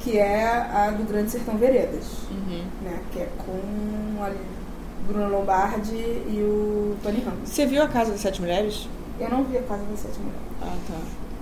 [0.00, 2.62] que é a do Grande Sertão Veredas, Uhum.
[2.82, 3.00] né?
[3.12, 4.30] Que é com a
[5.06, 7.48] Bruna Lombardi e o Tony Ramos.
[7.48, 8.88] Você viu A Casa das Sete Mulheres?
[9.20, 10.40] Eu não vi a Casa das Sete Mulheres.
[10.62, 10.98] Ah, tá.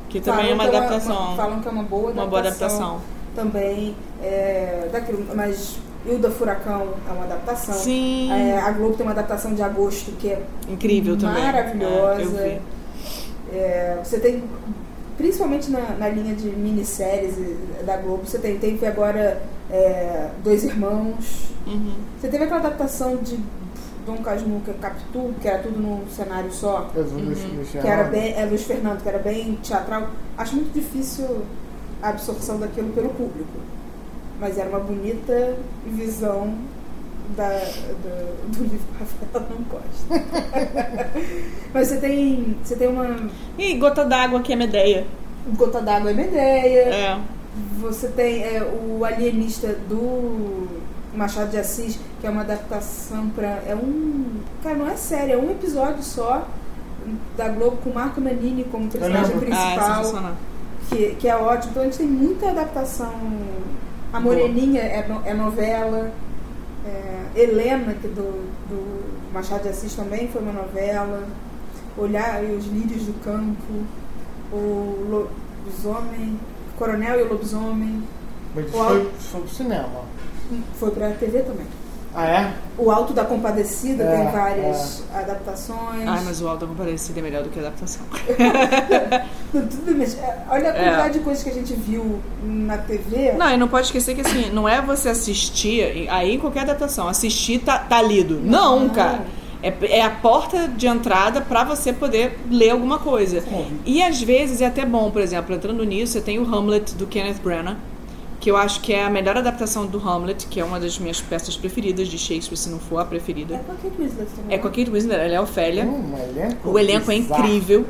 [0.08, 1.36] Que também é Falam uma adaptação.
[1.36, 2.22] falam que é uma boa adaptação.
[2.24, 3.00] Uma boa adaptação.
[3.34, 7.74] Também, é, daquilo, mas Hilda Furacão é uma adaptação.
[7.74, 8.30] Sim.
[8.30, 11.42] É, a Globo tem uma adaptação de Agosto que é Incrível também.
[11.42, 12.40] Maravilhosa.
[12.40, 12.60] É,
[13.50, 13.56] vi.
[13.56, 14.44] É, você tem,
[15.16, 17.34] principalmente na, na linha de minisséries
[17.84, 19.40] da Globo, você tem, teve agora
[19.74, 21.48] é, Dois Irmãos.
[21.66, 21.94] Uhum.
[22.20, 23.38] Você teve aquela adaptação de
[24.06, 27.54] Dom Casmurro, que é Capitu, que era tudo num cenário só, Luiz- Uhum.
[27.56, 28.10] Luiz que era Fernando.
[28.10, 30.08] bem, é Luiz Fernando, que era bem teatral.
[30.36, 31.42] Acho muito difícil
[32.02, 33.58] a absorção daquilo pelo público.
[34.40, 35.56] Mas era uma bonita
[35.86, 36.52] visão
[37.36, 38.98] da, do, do livro que
[39.32, 40.84] Rafael não gosta.
[41.72, 43.16] Mas você tem, você tem uma
[43.58, 45.06] E Gota d'Água, que é Medeia.
[45.56, 47.18] Gota d'Água é Medeia, É.
[47.80, 50.66] você tem é, o Alienista do
[51.14, 53.62] Machado de Assis, que é uma adaptação pra.
[53.66, 54.40] É um.
[54.62, 56.48] Cara, não é série, é um episódio só
[57.36, 59.48] da Globo com o Marco Nanini como personagem lembro.
[59.52, 60.32] Ah, é principal.
[60.88, 61.70] que, que é ótimo.
[61.70, 63.12] Então a gente tem muita adaptação.
[64.12, 66.10] A Moreninha é, no- é novela.
[66.86, 71.22] É, Helena, que do, do Machado de Assis também foi uma novela.
[71.96, 73.84] Olhar os Lírios do Campo.
[74.52, 75.28] O
[75.64, 76.38] Lobisomem.
[76.78, 78.02] Coronel e o Lobisomem.
[78.54, 78.88] Mas isso Uau.
[78.88, 79.88] foi, foi pro cinema.
[80.78, 81.66] Foi pra TV também.
[82.16, 82.52] Ah, é?
[82.78, 86.06] O Alto da Compadecida É, tem várias adaptações.
[86.06, 88.02] Ai, mas o Alta Comparecida é melhor do que a adaptação.
[89.50, 90.84] Tudo bem, mas é, olha a É.
[90.84, 93.32] quantidade de coisas que a gente viu na TV.
[93.32, 97.08] Não, e não pode esquecer que assim, não é você assistir, aí em qualquer adaptação,
[97.08, 98.40] assistir tá, tá lido.
[98.40, 98.90] Não, Não.
[98.90, 99.22] cara.
[99.64, 103.40] É, é a porta de entrada pra você poder ler alguma coisa.
[103.40, 103.66] Sim.
[103.86, 107.06] E às vezes é até bom, por exemplo, entrando nisso, você tem o Hamlet do
[107.06, 107.78] Kenneth Branagh,
[108.38, 111.18] que eu acho que é a melhor adaptação do Hamlet, que é uma das minhas
[111.18, 113.56] peças preferidas de Shakespeare, se não for a É preferida.
[113.64, 114.54] com a Kate Winslet também.
[114.54, 115.84] É com a Kate Winslet, ela é a Ofélia.
[115.86, 117.86] Hum, um elenco O elenco é incrível.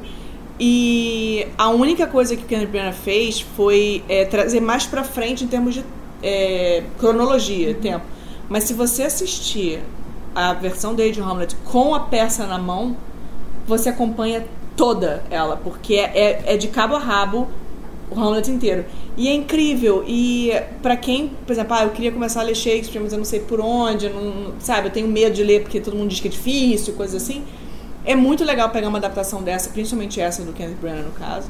[0.61, 5.43] E a única coisa que o Kenneth Branagh fez foi é, trazer mais pra frente
[5.43, 5.85] em termos de
[6.23, 8.05] é, cronologia, tempo.
[8.49, 9.81] Mas se você assistir
[10.35, 12.97] a versão dele de Hamlet com a peça na mão,
[13.67, 14.45] você acompanha
[14.77, 17.49] toda ela, porque é, é- é de cabo a rabo
[18.11, 18.85] o Hamlet inteiro.
[19.17, 20.05] E é incrível.
[20.07, 23.25] E pra quem, por exemplo, ah, eu queria começar a ler Shakespeare, mas eu não
[23.25, 26.21] sei por onde, eu não, sabe, eu tenho medo de ler porque todo mundo diz
[26.21, 27.45] que é difícil, coisas assim.
[28.05, 31.49] É muito legal pegar uma adaptação dessa, principalmente essa do Kenneth Branagh no caso,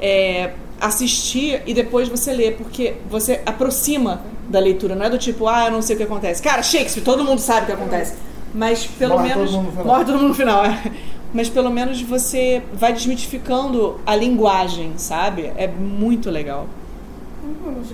[0.00, 5.46] é, assistir e depois você ler, porque você aproxima da leitura, não é do tipo,
[5.46, 6.42] ah, eu não sei o que acontece.
[6.42, 8.14] Cara, Shakespeare, todo mundo sabe o que acontece.
[8.52, 9.52] Mas pelo Morre todo menos.
[9.52, 9.86] mundo no final.
[9.86, 10.92] morre todo mundo no final, é.
[11.32, 15.52] Mas pelo menos você vai desmitificando a linguagem, sabe?
[15.56, 16.66] É muito legal.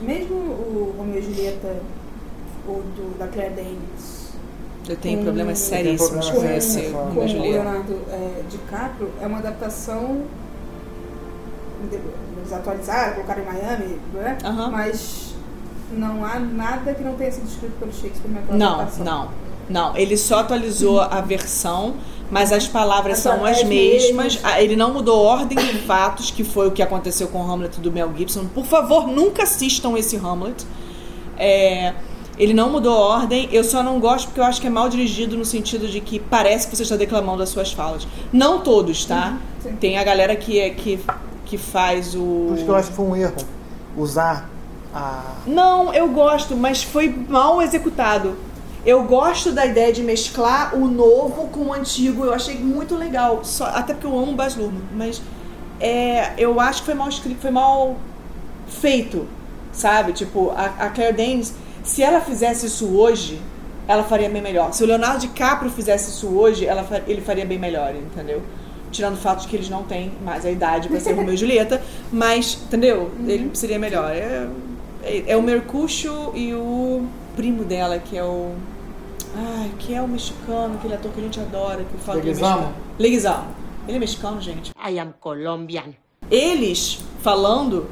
[0.02, 1.76] Mesmo o Romeu e Julieta,
[2.66, 4.30] o do, da Claire Danes,
[4.88, 7.62] Eu tenho problemas seríssimos com esse a o Julieta.
[7.62, 10.22] Leonardo é, DiCaprio, é uma adaptação
[11.90, 11.98] de-
[12.42, 14.38] desatualizada, colocaram em Miami, né?
[14.44, 14.70] Aham.
[14.70, 15.34] mas
[15.92, 19.04] não há nada que não tenha sido escrito pelo Shakespeare naquela Não, adaptação.
[19.04, 19.46] não.
[19.68, 21.94] Não, ele só atualizou a versão,
[22.30, 24.14] mas as palavras As são as palavras mesmas.
[24.34, 24.40] mesmas.
[24.44, 27.50] Ah, Ele não mudou a ordem de fatos, que foi o que aconteceu com o
[27.50, 28.44] Hamlet do Mel Gibson.
[28.46, 30.64] Por favor, nunca assistam esse Hamlet.
[31.36, 31.94] É,
[32.38, 34.88] ele não mudou a ordem, eu só não gosto porque eu acho que é mal
[34.88, 38.06] dirigido no sentido de que parece que você está declamando as suas falas.
[38.32, 39.36] Não todos, tá?
[39.64, 39.74] Uhum.
[39.76, 41.00] Tem a galera que, é, que,
[41.44, 42.46] que faz o.
[42.48, 43.34] Por isso que eu acho que foi um erro
[43.96, 44.48] usar
[44.94, 45.36] a.
[45.46, 48.36] Não, eu gosto, mas foi mal executado.
[48.84, 52.24] Eu gosto da ideia de mesclar o novo com o antigo.
[52.24, 53.44] Eu achei muito legal.
[53.44, 54.82] Só, até porque eu amo o Baz Luhrmann.
[54.94, 55.20] Mas
[55.80, 57.96] é, eu acho que foi mal escrito, foi mal
[58.68, 59.26] feito,
[59.72, 60.12] sabe?
[60.12, 63.40] Tipo, a, a Claire Danes, se ela fizesse isso hoje,
[63.88, 64.72] ela faria bem melhor.
[64.72, 68.42] Se o Leonardo DiCaprio fizesse isso hoje, ela, ele faria bem melhor, entendeu?
[68.90, 71.36] Tirando o fato de que eles não têm mais a idade para ser Romeu e
[71.36, 73.10] Julieta, mas, entendeu?
[73.26, 74.10] Ele seria melhor.
[74.10, 74.46] É,
[75.06, 78.54] é, é o Mercúcio e o primo dela, que é o.
[79.34, 82.56] Ai, que é o mexicano, aquele ator que a gente adora, que fala é Leguizamo?
[82.56, 82.74] mexicano.
[82.98, 83.46] Leguizamo.
[83.86, 84.72] Ele é mexicano, gente.
[84.76, 85.94] I am Colombian.
[86.30, 87.86] Eles falando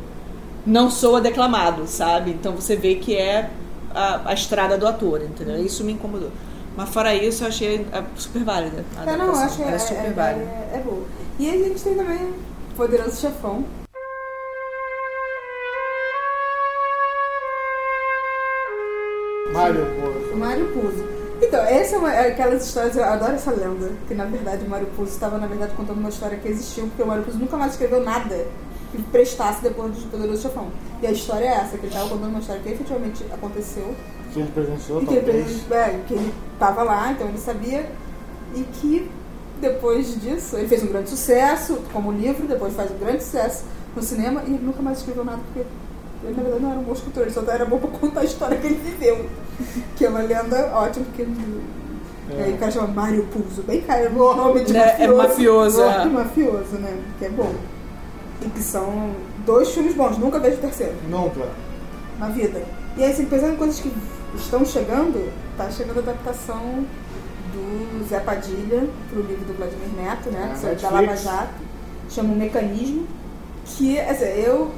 [0.67, 2.31] não soa declamado, sabe?
[2.31, 3.51] Então você vê que é
[3.95, 5.65] a, a estrada do ator, entendeu?
[5.65, 6.31] Isso me incomodou.
[6.77, 8.85] Mas fora isso, eu achei ah, super válida.
[8.97, 10.45] A É, não, eu Ela é, é super é, válida.
[10.45, 11.05] é, é boa.
[11.39, 12.35] E aí a gente tem também
[12.77, 13.65] Poderoso Chefão.
[19.55, 20.35] Mário, pô.
[20.35, 21.05] O Mário Puzo.
[21.41, 24.69] Então, essa é, uma, é aquelas histórias, eu adoro essa lenda, que na verdade o
[24.69, 27.57] Mário Puzo estava, na verdade, contando uma história que existiu, porque o Mário Puzo nunca
[27.57, 28.47] mais escreveu nada
[28.91, 30.69] que prestasse depois de Poderoso Chefão.
[31.03, 33.95] E a história é essa, que ele estava contando uma história que efetivamente aconteceu,
[34.33, 37.91] Que ele presenciou, e que ele, é, que ele estava lá, então ele sabia,
[38.55, 39.11] e que
[39.61, 43.65] depois disso, ele fez um grande sucesso como livro, depois faz um grande sucesso
[43.95, 45.67] no cinema, e ele nunca mais escreveu nada, porque
[46.25, 48.25] ele na verdade não era um bom escritor, ele só era bom para contar a
[48.25, 49.27] história que ele viveu.
[49.97, 51.27] Que é uma lenda ótima, porque
[52.31, 52.43] É.
[52.45, 55.95] Aí o cara chama Mário Puzo, bem cara, o nome de Né, é mafioso, Nome
[55.95, 56.03] é.
[56.03, 56.99] de mafioso, né?
[57.19, 57.55] Que é bom.
[58.43, 59.13] E que são
[59.47, 61.47] dois filmes bons, nunca vejo o terceiro Nunca.
[62.19, 62.63] na vida.
[62.97, 63.93] E aí, assim, pensando em coisas que
[64.37, 66.85] estão chegando, tá chegando a adaptação
[67.53, 70.55] do Zé Padilha pro livro do Vladimir Neto, né?
[70.57, 70.91] Saiu da.
[70.91, 71.55] Lava Jato.
[72.09, 73.07] Chama o Mecanismo.
[73.67, 74.71] Que, assim, eu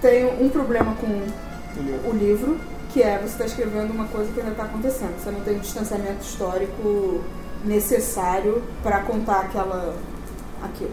[0.00, 2.10] tem um problema com O livro.
[2.10, 2.58] o livro,
[2.92, 5.18] que é você está escrevendo uma coisa que ainda está acontecendo.
[5.22, 7.22] Você não tem o distanciamento histórico
[7.64, 9.94] necessário para contar aquela
[10.62, 10.92] aquilo.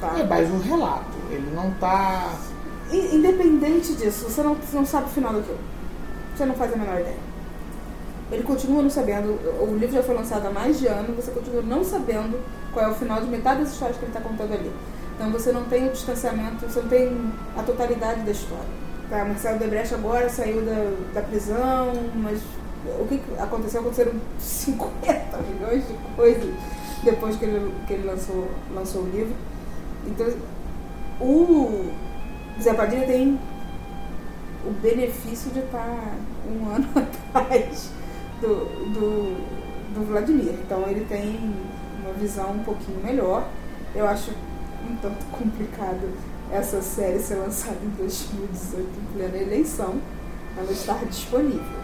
[0.00, 0.14] Tá?
[0.18, 1.04] É mais um relato.
[1.30, 2.32] Ele não tá.
[2.90, 5.58] I- Independente disso, você não, você não sabe o final daquilo.
[6.36, 7.16] Você não faz a menor ideia.
[8.30, 9.28] Ele continua não sabendo.
[9.60, 12.38] O livro já foi lançado há mais de ano, você continua não sabendo
[12.72, 14.72] qual é o final de metade das histórias que ele está contando ali.
[15.14, 18.81] Então você não tem o distanciamento, você não tem a totalidade da história.
[19.12, 22.40] Tá, Marcelo Debrecht agora saiu da, da prisão, mas
[22.98, 23.82] o que aconteceu?
[23.82, 26.54] Aconteceram 50 milhões de coisas
[27.04, 29.34] depois que ele, que ele lançou, lançou o livro.
[30.06, 30.26] Então,
[31.20, 31.92] o
[32.58, 33.38] Zé Padilha tem
[34.64, 36.14] o benefício de estar
[36.50, 36.88] um ano
[37.34, 37.90] atrás
[38.40, 40.54] do, do, do Vladimir.
[40.64, 41.38] Então ele tem
[42.02, 43.46] uma visão um pouquinho melhor.
[43.94, 44.30] Eu acho
[44.90, 46.08] um tanto complicado
[46.52, 49.94] essa série ser lançada em 2018 em plena eleição,
[50.56, 51.82] ela estar disponível.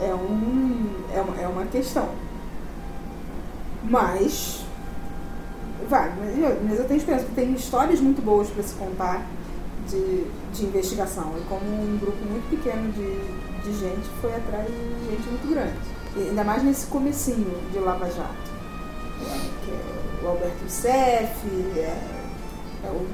[0.00, 2.08] É, um, é, uma, é uma questão.
[3.82, 4.64] Mas
[5.88, 9.26] vai, mas eu, mas eu tenho esperança, porque tem histórias muito boas para se contar
[9.88, 11.34] de, de investigação.
[11.36, 15.76] E como um grupo muito pequeno de, de gente foi atrás de gente muito grande.
[16.16, 18.58] E ainda mais nesse comecinho de Lava Jato.
[19.20, 22.17] É, que é o Alberto Youssef, é,
[22.84, 23.06] é o,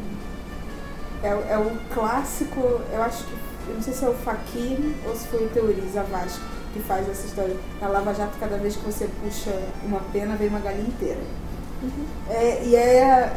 [1.22, 2.61] é, é o clássico,
[2.92, 3.33] eu acho que,
[3.68, 7.09] eu não sei se é o Faquin ou se foi o Teori Zavascki que faz
[7.09, 7.57] essa história.
[7.81, 11.20] Na Lava Jato, cada vez que você puxa uma pena, vem uma galinha inteira.
[12.29, 13.33] É, e é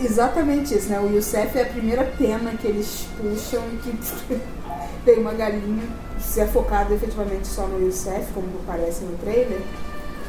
[0.00, 0.98] exatamente isso, né?
[0.98, 4.40] O Youssef é a primeira pena que eles puxam e que
[5.04, 5.84] tem uma galinha.
[6.18, 9.60] Se é focado efetivamente só no Youssef, como parece no trailer,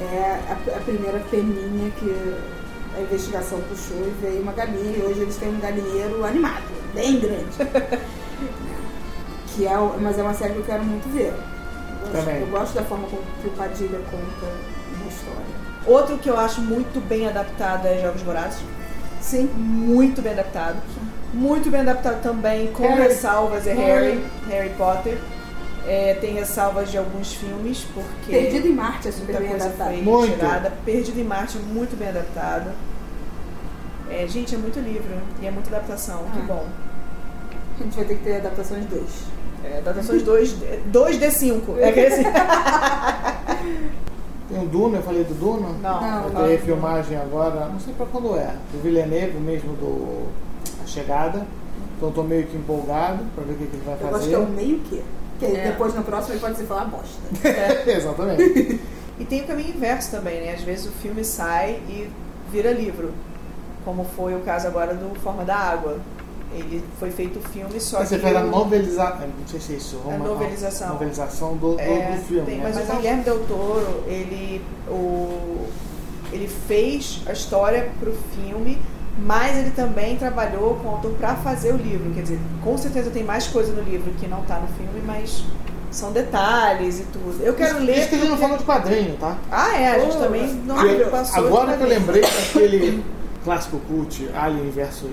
[0.01, 2.09] é a, a primeira peninha que
[2.97, 4.97] a investigação puxou e veio uma galinha.
[4.97, 7.45] E hoje eles têm um galinheiro animado, bem grande.
[9.55, 11.33] que é, mas é uma série que eu quero muito ver.
[11.33, 14.53] Eu gosto, eu gosto da forma como que o Padilha conta
[14.95, 15.61] uma história.
[15.85, 18.59] Outro que eu acho muito bem adaptado é Jogos Vorazes.
[19.19, 19.45] Sim.
[19.55, 20.77] Muito bem adaptado.
[21.33, 23.03] Muito bem adaptado também, com Harry.
[23.03, 23.73] ressalvas, é.
[23.73, 25.17] Harry, Harry Potter.
[25.87, 29.93] É, tem ressalvas de alguns filmes, porque Perdido em Marte é super bem adaptado.
[30.03, 30.33] Muito.
[30.35, 30.71] tirada.
[30.85, 32.71] Perdido em Marte é muito bem adaptado.
[34.09, 36.43] É, gente, é muito livro e é muita adaptação, que Ah.
[36.47, 36.65] bom.
[37.79, 39.03] A gente vai ter que ter adaptações 2.
[39.63, 40.53] É, adaptações 2
[40.91, 41.77] 2D5.
[41.79, 42.23] É aquele assim.
[44.49, 45.69] Tem o Duna, eu falei do Duna?
[45.81, 46.43] Não, Não, Vai não.
[46.43, 48.53] ter refilmagem agora, não sei pra quando é.
[48.71, 50.27] Do Villeneuve mesmo, do
[50.83, 51.47] A Chegada.
[51.95, 54.27] Então eu tô meio que empolgado pra ver o que, que ele vai Eu fazer.
[54.29, 55.01] que é o meio que.
[55.41, 55.67] Que aí É.
[55.71, 57.19] depois no próximo ele pode se falar bosta.
[57.89, 58.79] Exatamente.
[59.19, 60.53] E tem o caminho inverso também, né?
[60.53, 62.09] Às vezes o filme sai e
[62.51, 63.11] vira livro.
[63.83, 65.97] Como foi o caso agora do Forma da Água.
[66.53, 68.23] Ele foi feito o filme, só Você que.
[68.23, 69.19] fez a o- novelização.
[69.39, 70.01] Não sei se é isso.
[70.05, 70.89] A novelização.
[70.89, 72.45] novelização do, É, do filme.
[72.45, 72.63] tem, né?
[72.65, 75.65] mas o eu acho- Guilherme Del Toro, ele, o,
[76.31, 78.77] ele fez a história pro filme,
[79.19, 82.11] mas ele também trabalhou com o autor para fazer o livro.
[82.13, 85.43] Quer dizer, com certeza tem mais coisa no livro que não tá no filme, mas
[85.91, 87.43] são detalhes e tudo.
[87.43, 87.97] Eu quero Isso- ler.
[87.99, 89.37] Isso que a gente não falou de quadrinho, tá?
[89.51, 91.45] Ah, é, a gente Oh, também não Porque passou.
[91.45, 93.03] agora que eu lembrei daquele
[93.43, 95.11] clássico cult, Alien versus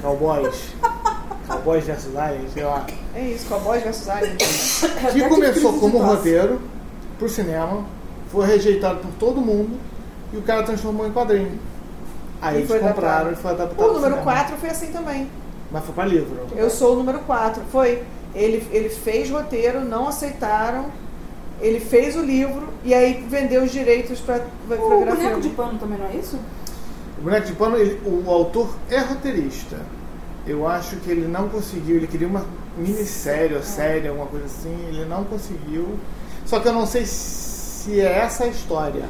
[0.00, 0.74] Cowboys.
[1.48, 2.86] Cowboys versus Aliens, sei lá.
[3.14, 4.84] É isso, Cowboys versus Aliens.
[5.12, 6.60] Que Até começou como roteiro
[7.18, 7.84] pro cinema,
[8.30, 9.76] foi rejeitado por todo mundo
[10.32, 11.58] e o cara transformou em quadrinho.
[12.42, 13.32] Aí eles compraram adaptado.
[13.32, 14.22] e foi adaptado O número cinema.
[14.22, 15.28] 4 foi assim também.
[15.70, 16.36] Mas foi pra livro.
[16.54, 17.62] Eu sou o número 4.
[17.72, 18.02] Foi.
[18.34, 20.86] Ele, ele fez roteiro, não aceitaram.
[21.60, 25.78] Ele fez o livro e aí vendeu os direitos pra, pra O boneco de pano
[25.78, 26.36] também não é isso?
[27.18, 29.76] O Boneco de Pano, ele- o autor é roteirista.
[30.44, 32.44] Eu acho que ele não conseguiu, ele queria uma
[32.76, 35.96] minissérie ou série, alguma coisa assim, ele não conseguiu.
[36.44, 39.04] Só que eu não sei se é essa a história.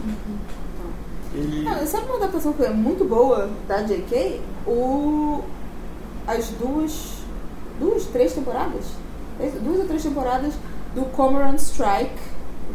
[1.34, 1.66] Ele.
[1.66, 4.40] Ah, sabe uma adaptação que é muito boa da J.K.?
[4.66, 5.42] O...
[6.26, 7.22] As duas...
[7.80, 8.84] Duas, três temporadas?
[9.62, 10.54] Duas ou três temporadas
[10.94, 12.20] do Cormoran Strike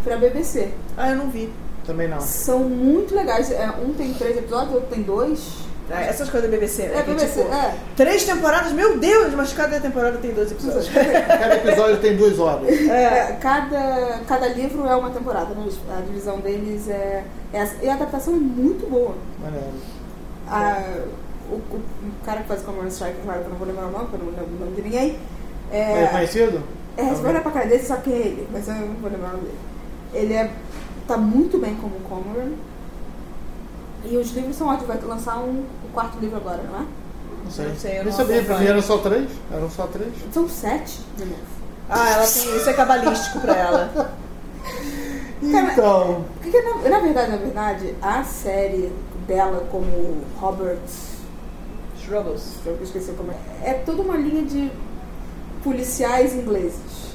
[0.04, 0.72] pra BBC.
[0.98, 1.52] Ah, eu não vi.
[1.86, 2.20] Também não.
[2.20, 3.52] São muito legais.
[3.52, 5.67] É, um tem três episódios, outro tem dois.
[5.90, 7.00] Ah, Essas coisas da BBC, né?
[7.00, 7.74] É, Que, BBC, tipo, é.
[7.96, 10.90] Três temporadas, meu Deus, mas cada temporada tem 12 episódios.
[10.90, 12.68] Cada episódio tem duas horas.
[12.90, 15.66] É, cada, cada livro é uma temporada, né?
[15.98, 17.24] A divisão deles é,
[17.54, 17.76] é essa.
[17.82, 19.16] E a adaptação é muito boa.
[19.42, 19.68] Maneiro.
[20.50, 21.04] A-
[21.50, 21.82] o, o-
[22.26, 24.26] cara que faz Command Strike, claro que eu não vou lembrar o nome, porque eu
[24.32, 25.08] não lembro o nome de ninguém.
[25.72, 26.64] Ele é É, conhecido?
[26.98, 29.10] é, você vai olhar pra cara dele, só que é ele, mas eu não vou
[29.10, 29.58] lembrar o nome dele.
[30.14, 30.52] Ele é,
[31.08, 32.52] tá muito bem como Comoran.
[34.06, 35.64] E os livros são ótimos, vai lançar um,
[35.98, 36.86] quarto livro agora, não é?
[37.44, 37.68] Não sei.
[37.70, 39.30] Não sei, eu não sabia, mim eram só três.
[39.52, 40.14] Eram só três.
[40.32, 41.42] São sete, de novo.
[41.90, 42.56] Ah, ela tem.
[42.56, 44.12] Isso é cabalístico pra ela.
[45.40, 46.26] Então.
[46.42, 48.92] Porque, na, na verdade, na verdade, a série
[49.28, 50.80] dela como Robert.
[52.00, 52.54] Struggles.
[52.66, 53.70] Eu esqueci como é.
[53.70, 54.72] É toda uma linha de
[55.64, 57.14] policiais ingleses.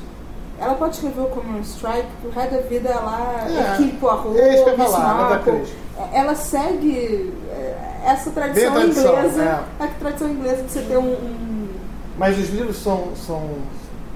[0.59, 3.75] Ela pode escrever o Common Strike, pro resto da vida ela É.
[3.75, 5.75] é Kill Poirot, É isso que eu ia Miss falar, Agatha Marple.
[6.13, 9.85] Ela segue é, essa tradição tradição, inglesa, é.
[9.85, 11.69] a tradição inglesa de você ter um- um
[12.19, 13.43] Mas os livros são, são,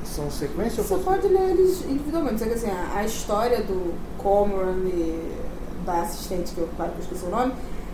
[0.04, 2.38] são sequência Você posso- pode ler eles individualmente.
[2.40, 5.32] Só que assim, a, a história do Cormoran e
[5.84, 7.52] da assistente, que eu, claro que eu esqueci o nome,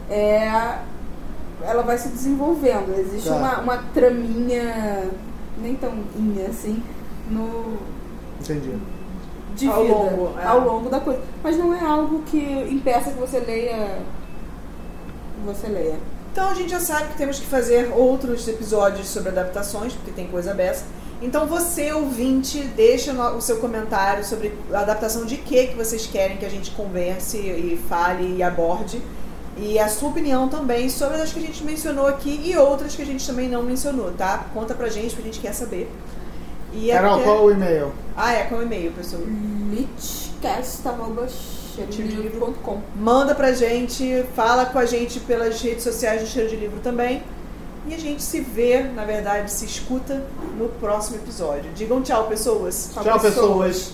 [0.09, 0.79] é,
[1.63, 2.97] ela vai se desenvolvendo.
[2.99, 3.35] Existe Tá.
[3.37, 5.09] uma, uma traminha,
[5.59, 6.83] nem tão inha assim,
[7.31, 7.77] no,
[8.41, 8.77] Entendi.
[9.55, 10.45] De Ao vida, longo, é.
[10.45, 11.21] ao longo da coisa.
[11.43, 12.39] Mas não é algo que
[12.71, 13.99] impeça que você leia.
[15.45, 15.97] Você leia.
[16.33, 20.27] Então a gente já sabe que temos que fazer outros episódios sobre adaptações, porque tem
[20.29, 20.85] coisa dessa.
[21.21, 26.37] Então você, ouvinte, deixa o seu comentário sobre a adaptação de que que vocês querem
[26.37, 29.01] que a gente converse e fale e aborde.
[29.57, 33.03] E a sua opinião também sobre as que a gente mencionou aqui e outras que
[33.03, 34.47] a gente também não mencionou, tá?
[34.55, 35.91] Conta pra gente, porque a gente quer saber.
[36.75, 37.93] E Carol, até- qual o e-mail?
[38.17, 39.23] Ah, é, com o e-mail, pessoal.
[41.73, 46.81] litcast.com Manda pra gente, fala com a gente pelas redes sociais do Cheiro de Livro
[46.81, 47.23] também.
[47.87, 50.25] E a gente se vê, na verdade, se escuta
[50.57, 51.71] no próximo episódio.
[51.75, 52.91] Digam tchau, pessoas.
[52.95, 53.93] Tchau, pessoas.